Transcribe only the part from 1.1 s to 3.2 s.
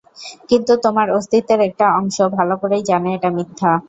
অস্তিত্বের একটা অংশ ভাল করেই জানে